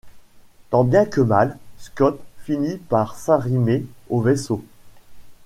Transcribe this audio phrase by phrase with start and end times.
[0.71, 4.63] Tant bien que mal, Scott finit par s'arrimer au vaisseau.